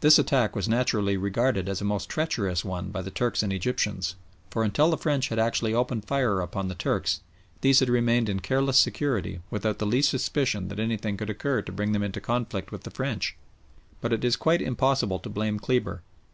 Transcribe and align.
This 0.00 0.18
attack 0.18 0.54
was 0.54 0.68
naturally 0.68 1.16
regarded 1.16 1.70
as 1.70 1.80
a 1.80 1.86
most 1.86 2.10
treacherous 2.10 2.66
one 2.66 2.90
by 2.90 3.00
the 3.00 3.10
Turks 3.10 3.42
and 3.42 3.50
Egyptians, 3.50 4.14
for 4.50 4.62
until 4.62 4.90
the 4.90 4.98
French 4.98 5.28
had 5.30 5.38
actually 5.38 5.72
opened 5.72 6.04
fire 6.04 6.42
upon 6.42 6.68
the 6.68 6.74
Turks 6.74 7.22
these 7.62 7.80
had 7.80 7.88
remained 7.88 8.28
in 8.28 8.40
careless 8.40 8.76
security 8.76 9.40
without 9.48 9.78
the 9.78 9.86
least 9.86 10.10
suspicion 10.10 10.68
that 10.68 10.78
anything 10.78 11.16
could 11.16 11.30
occur 11.30 11.62
to 11.62 11.72
bring 11.72 11.92
them 11.92 12.02
into 12.02 12.20
conflict 12.20 12.72
with 12.72 12.82
the 12.82 12.90
French. 12.90 13.38
But 14.02 14.12
it 14.12 14.22
is 14.22 14.36
quite 14.36 14.60
impossible 14.60 15.18
to 15.20 15.30
blame 15.30 15.58
Kleber. 15.58 16.02